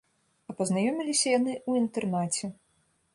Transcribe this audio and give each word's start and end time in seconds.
А 0.53 0.53
пазнаёміліся 0.61 1.27
яны 1.39 1.53
ў 1.69 1.83
інтэрнаце. 1.83 2.51